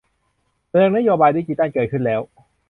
[0.69, 2.21] เชิงนโยบายดิจิทัล เกิดขึ้นแล้ว